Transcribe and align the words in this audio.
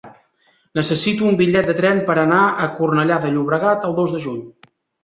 Necessito 0.79 1.27
un 1.33 1.37
bitllet 1.43 1.69
de 1.73 1.77
tren 1.81 2.01
per 2.09 2.17
anar 2.23 2.41
a 2.65 2.69
Cornellà 2.81 3.21
de 3.27 3.35
Llobregat 3.39 3.89
el 3.91 3.99
dos 4.03 4.19
de 4.19 4.27
juny. 4.29 4.43